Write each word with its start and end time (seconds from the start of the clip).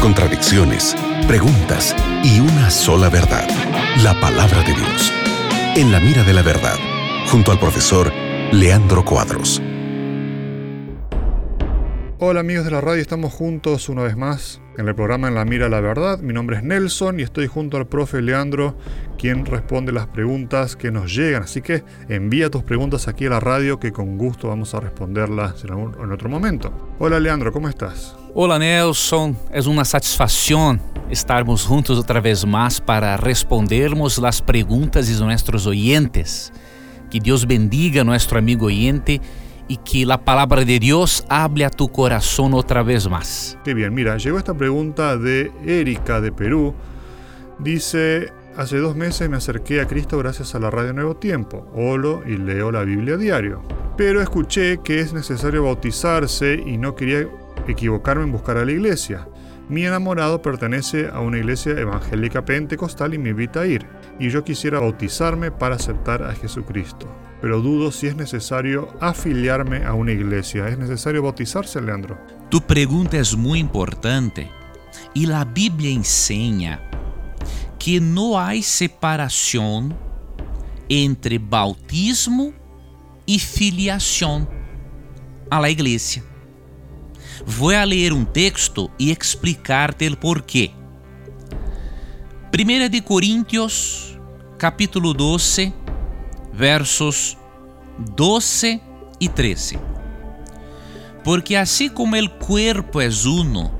contradicciones, 0.00 0.94
preguntas 1.26 1.96
y 2.22 2.40
una 2.40 2.70
sola 2.70 3.08
verdad, 3.08 3.48
la 4.02 4.18
palabra 4.20 4.62
de 4.62 4.74
Dios. 4.74 5.12
En 5.74 5.90
la 5.90 6.00
mira 6.00 6.22
de 6.22 6.34
la 6.34 6.42
verdad, 6.42 6.76
junto 7.30 7.50
al 7.50 7.58
profesor 7.58 8.12
Leandro 8.52 9.04
Cuadros. 9.04 9.62
Hola 12.24 12.38
amigos 12.38 12.64
de 12.64 12.70
la 12.70 12.80
radio, 12.80 13.02
estamos 13.02 13.32
juntos 13.32 13.88
una 13.88 14.02
vez 14.02 14.16
más 14.16 14.60
en 14.78 14.86
el 14.86 14.94
programa 14.94 15.26
En 15.26 15.34
la 15.34 15.44
Mira 15.44 15.68
la 15.68 15.80
Verdad. 15.80 16.20
Mi 16.20 16.32
nombre 16.32 16.56
es 16.56 16.62
Nelson 16.62 17.18
y 17.18 17.24
estoy 17.24 17.48
junto 17.48 17.78
al 17.78 17.88
profe 17.88 18.22
Leandro, 18.22 18.78
quien 19.18 19.44
responde 19.44 19.90
las 19.90 20.06
preguntas 20.06 20.76
que 20.76 20.92
nos 20.92 21.12
llegan. 21.12 21.42
Así 21.42 21.62
que 21.62 21.82
envía 22.08 22.48
tus 22.48 22.62
preguntas 22.62 23.08
aquí 23.08 23.26
a 23.26 23.30
la 23.30 23.40
radio 23.40 23.80
que 23.80 23.90
con 23.90 24.18
gusto 24.18 24.46
vamos 24.46 24.72
a 24.72 24.78
responderlas 24.78 25.64
en 25.64 26.12
otro 26.12 26.28
momento. 26.28 26.94
Hola 27.00 27.18
Leandro, 27.18 27.52
¿cómo 27.52 27.68
estás? 27.68 28.14
Hola 28.34 28.56
Nelson, 28.56 29.36
es 29.52 29.66
una 29.66 29.84
satisfacción 29.84 30.80
estarmos 31.10 31.66
juntos 31.66 31.98
otra 31.98 32.20
vez 32.20 32.46
más 32.46 32.80
para 32.80 33.16
respondermos 33.16 34.18
las 34.18 34.40
preguntas 34.40 35.08
de 35.08 35.24
nuestros 35.24 35.66
oyentes. 35.66 36.52
Que 37.10 37.18
Dios 37.18 37.48
bendiga 37.48 38.02
a 38.02 38.04
nuestro 38.04 38.38
amigo 38.38 38.66
oyente 38.66 39.20
y 39.72 39.78
que 39.78 40.04
la 40.04 40.22
palabra 40.22 40.66
de 40.66 40.78
Dios 40.78 41.24
hable 41.30 41.64
a 41.64 41.70
tu 41.70 41.88
corazón 41.88 42.52
otra 42.52 42.82
vez 42.82 43.08
más. 43.08 43.56
Qué 43.64 43.72
bien, 43.72 43.94
mira, 43.94 44.18
llegó 44.18 44.36
esta 44.36 44.52
pregunta 44.52 45.16
de 45.16 45.50
Erika 45.64 46.20
de 46.20 46.30
Perú. 46.30 46.74
Dice, 47.58 48.30
hace 48.54 48.76
dos 48.76 48.96
meses 48.96 49.30
me 49.30 49.38
acerqué 49.38 49.80
a 49.80 49.86
Cristo 49.86 50.18
gracias 50.18 50.54
a 50.54 50.58
la 50.58 50.70
radio 50.70 50.92
Nuevo 50.92 51.16
Tiempo, 51.16 51.70
olo 51.74 52.22
y 52.26 52.36
leo 52.36 52.70
la 52.70 52.82
Biblia 52.82 53.16
diario. 53.16 53.62
Pero 53.96 54.20
escuché 54.20 54.78
que 54.84 55.00
es 55.00 55.14
necesario 55.14 55.64
bautizarse 55.64 56.62
y 56.66 56.76
no 56.76 56.94
quería 56.94 57.26
equivocarme 57.66 58.24
en 58.24 58.32
buscar 58.32 58.58
a 58.58 58.66
la 58.66 58.72
iglesia. 58.72 59.26
Mi 59.70 59.86
enamorado 59.86 60.42
pertenece 60.42 61.08
a 61.08 61.20
una 61.20 61.38
iglesia 61.38 61.72
evangélica 61.72 62.44
pentecostal 62.44 63.14
y 63.14 63.18
me 63.18 63.30
invita 63.30 63.62
a 63.62 63.66
ir, 63.66 63.86
y 64.18 64.28
yo 64.28 64.44
quisiera 64.44 64.80
bautizarme 64.80 65.50
para 65.50 65.76
aceptar 65.76 66.24
a 66.24 66.34
Jesucristo 66.34 67.08
pero 67.42 67.60
dudo 67.60 67.90
si 67.90 68.06
es 68.06 68.14
necesario 68.14 68.88
afiliarme 69.00 69.84
a 69.84 69.94
una 69.94 70.12
iglesia. 70.12 70.68
¿Es 70.68 70.78
necesario 70.78 71.24
bautizarse, 71.24 71.82
Leandro? 71.82 72.16
Tu 72.48 72.60
pregunta 72.60 73.18
es 73.18 73.36
muy 73.36 73.58
importante 73.58 74.48
y 75.12 75.26
la 75.26 75.44
Biblia 75.44 75.90
enseña 75.90 76.80
que 77.80 78.00
no 78.00 78.38
hay 78.38 78.62
separación 78.62 79.92
entre 80.88 81.40
bautismo 81.40 82.52
y 83.26 83.40
filiación 83.40 84.48
a 85.50 85.60
la 85.60 85.68
iglesia. 85.68 86.22
Voy 87.58 87.74
a 87.74 87.84
leer 87.84 88.12
un 88.12 88.24
texto 88.24 88.88
y 88.98 89.10
explicarte 89.10 90.06
el 90.06 90.16
porquê. 90.16 90.70
Primera 92.52 92.88
de 92.88 93.02
Corintios, 93.02 94.16
capítulo 94.58 95.12
12, 95.12 95.81
versos 96.52 97.36
12 98.16 98.80
y 99.18 99.28
13. 99.28 99.78
Porque 101.24 101.56
así 101.56 101.88
como 101.88 102.16
el 102.16 102.30
cuerpo 102.30 103.00
es 103.00 103.24
uno 103.24 103.70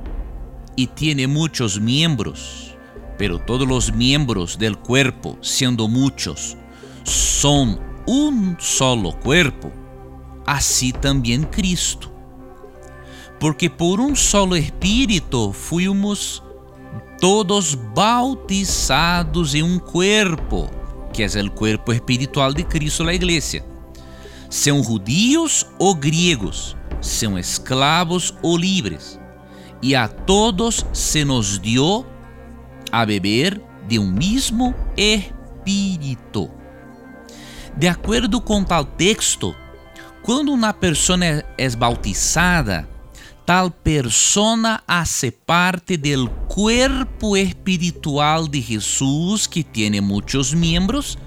y 0.76 0.86
tiene 0.86 1.26
muchos 1.26 1.80
miembros, 1.80 2.76
pero 3.18 3.38
todos 3.38 3.66
los 3.66 3.92
miembros 3.92 4.58
del 4.58 4.78
cuerpo, 4.78 5.36
siendo 5.40 5.88
muchos, 5.88 6.56
son 7.04 7.80
un 8.06 8.56
solo 8.60 9.18
cuerpo, 9.18 9.72
así 10.46 10.92
también 10.92 11.44
Cristo. 11.44 12.10
Porque 13.40 13.68
por 13.68 13.98
un 14.00 14.14
solo 14.14 14.54
espíritu 14.54 15.52
fuimos 15.52 16.42
todos 17.20 17.76
bautizados 17.94 19.54
en 19.54 19.64
un 19.64 19.78
cuerpo 19.80 20.70
que 21.12 21.22
é 21.22 21.26
o 21.26 21.50
corpo 21.50 21.92
espiritual 21.92 22.52
de 22.52 22.64
Cristo 22.64 23.04
na 23.04 23.14
igreja. 23.14 23.64
São 24.48 24.82
judios 24.82 25.66
ou 25.78 25.94
gregos, 25.94 26.76
são 27.00 27.38
escravos 27.38 28.34
ou 28.42 28.56
livres, 28.56 29.18
e 29.82 29.94
a 29.94 30.08
todos 30.08 30.84
se 30.92 31.24
nos 31.24 31.58
dio 31.58 32.06
a 32.90 33.04
beber 33.06 33.60
de 33.88 33.98
um 33.98 34.10
mesmo 34.10 34.74
espírito. 34.96 36.50
De 37.76 37.88
acordo 37.88 38.40
com 38.40 38.62
tal 38.62 38.84
texto, 38.84 39.54
quando 40.22 40.52
uma 40.52 40.72
pessoa 40.72 41.18
é 41.58 41.70
bautizada, 41.70 42.88
tal 43.44 43.72
persona 43.72 44.82
hace 44.86 45.32
parte 45.32 45.98
del 45.98 46.28
cuerpo 46.48 47.36
espiritual 47.36 48.50
de 48.50 48.62
Jesús 48.62 49.48
que 49.48 49.64
tiene 49.64 50.00
muchos 50.00 50.54
miembros, 50.54 51.18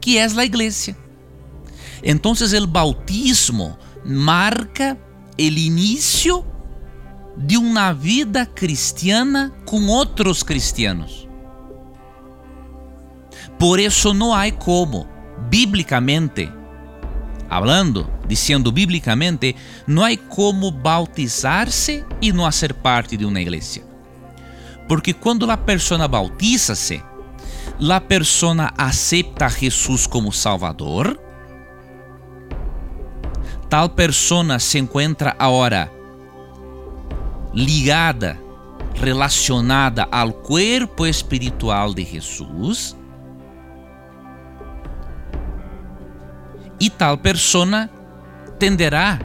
que 0.00 0.22
es 0.22 0.34
la 0.34 0.44
iglesia. 0.44 0.96
Entonces 2.02 2.52
el 2.52 2.66
bautismo 2.66 3.78
marca 4.04 4.96
el 5.36 5.58
inicio 5.58 6.44
de 7.36 7.56
una 7.56 7.92
vida 7.92 8.46
cristiana 8.46 9.52
con 9.64 9.88
otros 9.88 10.44
cristianos. 10.44 11.28
Por 13.58 13.80
eso 13.80 14.14
no 14.14 14.36
hay 14.36 14.52
como, 14.52 15.06
bíblicamente, 15.50 16.52
hablando, 17.48 18.17
dizendo 18.28 18.70
biblicamente, 18.70 19.56
não 19.86 20.04
há 20.04 20.16
como 20.16 20.70
bautizar-se 20.70 22.04
e 22.20 22.32
não 22.32 22.50
ser 22.52 22.74
parte 22.74 23.16
de 23.16 23.24
uma 23.24 23.40
igreja. 23.40 23.82
Porque 24.86 25.12
quando 25.12 25.50
a 25.50 25.56
pessoa 25.56 26.06
bautiza-se, 26.06 27.02
a 27.92 28.00
pessoa 28.00 28.72
aceita 28.76 29.46
a 29.46 30.08
como 30.08 30.32
Salvador, 30.32 31.18
tal 33.68 33.88
pessoa 33.88 34.58
se 34.58 34.78
encontra 34.78 35.34
agora 35.38 35.90
ligada, 37.54 38.38
relacionada 38.94 40.06
ao 40.10 40.32
corpo 40.32 41.06
espiritual 41.06 41.94
de 41.94 42.04
Jesus 42.04 42.96
e 46.80 46.88
tal 46.90 47.18
persona 47.18 47.90
tenderá, 48.58 49.20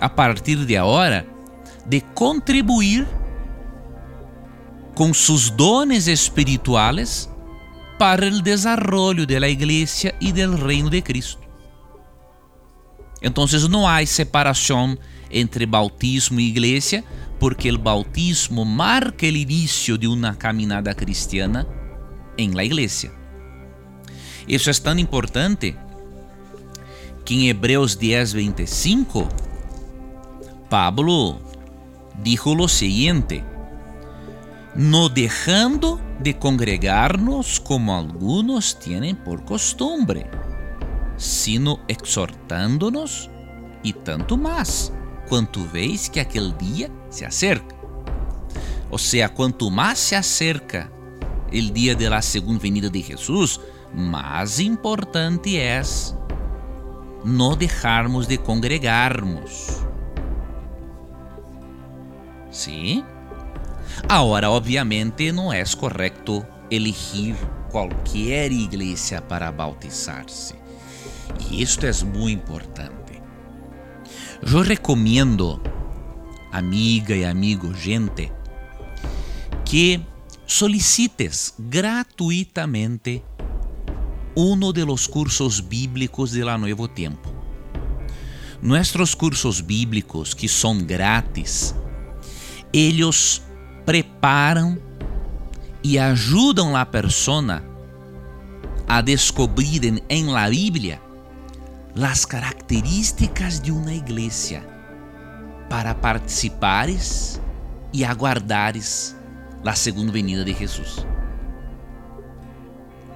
a 0.00 0.08
partir 0.08 0.56
de 0.64 0.76
agora, 0.76 1.26
de 1.86 2.00
contribuir 2.00 3.06
com 4.94 5.14
seus 5.14 5.50
dones 5.50 6.06
espirituais 6.06 7.30
para 7.98 8.26
o 8.26 8.42
desenvolvimento 8.42 9.40
da 9.40 9.48
igreja 9.48 10.14
e 10.20 10.32
do 10.32 10.56
reino 10.56 10.90
de 10.90 11.02
Cristo. 11.02 11.40
Então, 13.22 13.44
não 13.68 13.86
há 13.86 14.04
separação 14.06 14.96
entre 15.30 15.66
bautismo 15.66 16.40
e 16.40 16.48
igreja, 16.48 17.04
porque 17.38 17.70
o 17.70 17.78
bautismo 17.78 18.64
marca 18.64 19.26
o 19.26 19.28
início 19.28 19.96
de 19.98 20.06
uma 20.06 20.34
caminhada 20.34 20.94
cristiana 20.94 21.66
em 22.36 22.52
la 22.52 22.64
igreja. 22.64 23.12
Isso 24.48 24.70
é 24.70 24.72
tão 24.74 24.98
importante 24.98 25.76
En 27.30 27.42
Hebreos 27.42 28.00
10:25, 28.00 29.28
Pablo 30.68 31.38
dijo 32.24 32.56
lo 32.56 32.66
siguiente, 32.66 33.44
no 34.74 35.08
dejando 35.08 36.00
de 36.18 36.36
congregarnos 36.36 37.60
como 37.60 37.96
algunos 37.96 38.80
tienen 38.80 39.14
por 39.14 39.44
costumbre, 39.44 40.28
sino 41.16 41.78
exhortándonos 41.86 43.30
y 43.84 43.92
tanto 43.92 44.36
más 44.36 44.92
cuanto 45.28 45.64
veis 45.72 46.10
que 46.10 46.20
aquel 46.20 46.58
día 46.58 46.90
se 47.10 47.26
acerca. 47.26 47.76
O 48.90 48.98
sea, 48.98 49.28
cuanto 49.28 49.70
más 49.70 50.00
se 50.00 50.16
acerca 50.16 50.90
el 51.52 51.72
día 51.72 51.94
de 51.94 52.10
la 52.10 52.22
segunda 52.22 52.60
venida 52.60 52.88
de 52.88 53.02
Jesús, 53.02 53.60
más 53.94 54.58
importante 54.58 55.78
es 55.78 56.16
no 57.24 57.56
dejarmos 57.56 58.26
de 58.26 58.38
congregarmos. 58.38 59.80
Sim? 62.50 63.04
Agora, 64.08 64.50
obviamente, 64.50 65.30
não 65.32 65.52
é 65.52 65.62
correto 65.78 66.44
elegir 66.70 67.36
qualquer 67.70 68.50
igreja 68.50 69.20
para 69.20 69.52
bautizar-se. 69.52 70.54
E 71.50 71.62
isto 71.62 71.86
é 71.86 71.92
muito 72.04 72.28
importante. 72.28 73.22
Eu 74.42 74.62
recomendo, 74.62 75.62
amiga 76.50 77.14
e 77.14 77.24
amigo, 77.24 77.74
gente, 77.74 78.32
que 79.64 80.00
solicites 80.46 81.54
gratuitamente 81.58 83.22
uno 84.40 84.72
de 84.72 84.86
los 84.86 85.06
cursos 85.06 85.68
bíblicos 85.68 86.32
de 86.32 86.42
la 86.42 86.56
Nuevo 86.56 86.88
Tiempo. 86.88 87.30
Nuestros 88.62 89.14
cursos 89.14 89.64
bíblicos, 89.66 90.34
que 90.34 90.48
son 90.48 90.86
gratis, 90.86 91.74
ellos 92.72 93.42
preparam 93.84 94.78
e 95.84 95.98
ajudam 95.98 96.74
a 96.74 96.86
persona 96.86 97.62
a 98.88 99.02
descobrir 99.02 100.02
em 100.08 100.26
la 100.26 100.48
Bíblia 100.48 101.00
as 102.02 102.24
características 102.24 103.60
de 103.60 103.70
uma 103.70 103.92
igreja 103.92 104.62
para 105.68 105.94
participares 105.94 107.40
e 107.92 108.04
aguardares 108.04 109.14
a 109.64 109.74
segunda 109.74 110.10
venida 110.10 110.44
de 110.44 110.54
Jesus. 110.54 111.04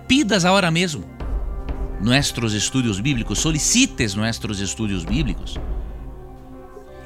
Pidas 0.06 0.44
agora 0.44 0.70
mesmo 0.70 1.13
nossos 2.00 2.52
estudos 2.52 3.00
bíblicos, 3.00 3.38
solicites 3.38 4.14
nossos 4.14 4.60
estudos 4.60 5.04
bíblicos 5.04 5.58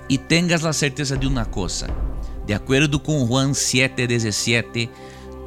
e 0.08 0.16
tengas 0.16 0.64
a 0.64 0.72
certeza 0.72 1.16
de 1.16 1.26
uma 1.26 1.44
coisa. 1.44 1.88
De 2.46 2.54
acordo 2.54 2.98
com 2.98 3.26
Juan 3.26 3.52
7:17, 3.52 4.88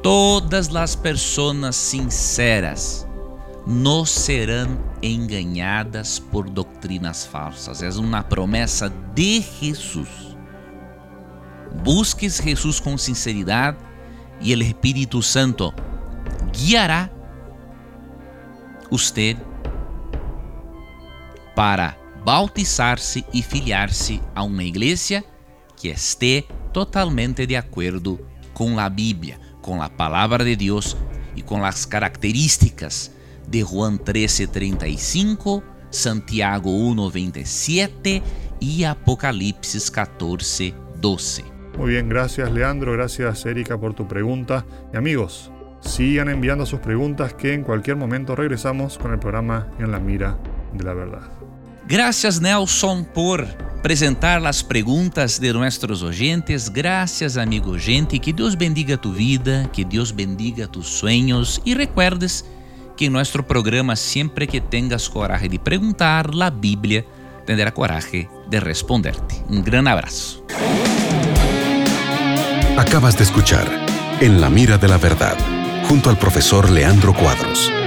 todas 0.02 0.74
as 0.74 0.94
pessoas 0.94 1.74
sinceras 1.74 3.06
não 3.66 4.04
serão 4.04 4.78
enganadas 5.02 6.18
por 6.18 6.48
doutrinas 6.48 7.24
falsas. 7.26 7.82
É 7.82 7.90
uma 7.90 8.22
promessa 8.22 8.92
de 9.14 9.42
Jesus. 9.60 10.08
Busques 11.82 12.36
Jesus 12.36 12.78
com 12.78 12.98
sinceridade 12.98 13.78
e 14.40 14.54
o 14.54 14.62
Espírito 14.62 15.22
Santo 15.22 15.72
guiará 16.52 17.08
usted 18.92 19.36
para 21.56 21.96
bautizar-se 22.24 23.24
e 23.32 23.42
filiar-se 23.42 24.20
a 24.34 24.42
uma 24.42 24.62
igreja 24.62 25.24
que 25.76 25.88
esteja 25.88 26.46
totalmente 26.72 27.46
de 27.46 27.56
acordo 27.56 28.20
com 28.52 28.78
a 28.78 28.88
Bíblia, 28.88 29.40
com 29.60 29.82
a 29.82 29.88
palavra 29.88 30.44
de 30.44 30.54
Deus 30.54 30.96
e 31.34 31.42
com 31.42 31.64
as 31.64 31.86
características 31.86 33.10
de 33.48 33.62
Juan 33.62 33.96
13:35, 33.96 35.62
Santiago 35.90 36.70
1:27 36.70 38.22
e 38.60 38.84
Apocalipse 38.84 39.78
14:12. 39.90 41.44
Muy 41.76 41.92
bien, 41.92 42.08
gracias 42.08 42.52
Leandro, 42.52 42.92
gracias 42.92 43.46
Erika 43.46 43.78
por 43.78 43.94
tu 43.94 44.06
pregunta. 44.06 44.64
Y 44.92 44.96
amigos, 44.96 45.50
sigan 45.82 46.28
enviando 46.28 46.64
sus 46.64 46.80
preguntas 46.80 47.34
que 47.34 47.52
en 47.54 47.62
cualquier 47.62 47.96
momento 47.96 48.34
regresamos 48.34 48.98
con 48.98 49.12
el 49.12 49.18
programa 49.18 49.68
En 49.78 49.90
la 49.90 49.98
Mira 49.98 50.38
de 50.72 50.84
la 50.84 50.94
Verdad. 50.94 51.22
Gracias 51.86 52.40
Nelson 52.40 53.04
por 53.04 53.46
apresentar 53.78 54.46
as 54.46 54.62
perguntas 54.62 55.40
de 55.40 55.52
nossos 55.52 56.02
oyentes. 56.02 56.70
Graças, 56.72 57.36
amigo 57.36 57.76
gente. 57.76 58.18
Que 58.20 58.32
Deus 58.32 58.56
bendiga 58.56 58.96
tu 58.96 59.12
vida, 59.12 59.68
que 59.72 59.84
Deus 59.84 60.14
bendiga 60.14 60.66
tus 60.68 60.86
sueños 60.86 61.60
e 61.64 61.74
recuerdes 61.74 62.44
que 62.96 63.06
em 63.06 63.10
nosso 63.10 63.42
programa, 63.42 63.96
sempre 63.96 64.46
que 64.46 64.60
tengas 64.60 65.08
coragem 65.08 65.50
de 65.50 65.58
perguntar, 65.58 66.30
a 66.40 66.50
Bíblia 66.50 67.04
tendrá 67.44 67.72
coragem 67.72 68.28
de 68.48 68.60
responderte. 68.60 69.42
Um 69.50 69.60
grande 69.60 69.90
abraço. 69.90 70.44
Acabas 72.78 73.16
de 73.16 73.24
escuchar 73.24 73.66
En 74.20 74.40
la 74.40 74.48
mira 74.48 74.78
de 74.78 74.86
la 74.86 74.98
verdad, 74.98 75.36
junto 75.88 76.10
al 76.10 76.16
profesor 76.16 76.70
Leandro 76.70 77.12
Cuadros. 77.12 77.81